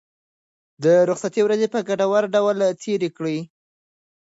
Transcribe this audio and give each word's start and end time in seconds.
د 0.83 0.85
رخصتۍ 1.09 1.41
ورځې 1.43 1.67
په 1.73 1.79
ګټور 1.89 2.23
ډول 2.35 2.57
تېرې 2.81 3.09
کړئ. 3.17 3.37